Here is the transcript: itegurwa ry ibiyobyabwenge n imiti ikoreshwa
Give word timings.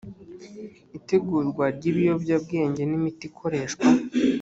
itegurwa 0.97 1.65
ry 1.75 1.83
ibiyobyabwenge 1.91 2.81
n 2.85 2.91
imiti 2.97 3.23
ikoreshwa 3.29 3.85